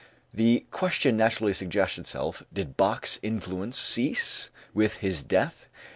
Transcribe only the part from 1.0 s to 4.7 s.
naturally suggests itself, did Bach's influence cease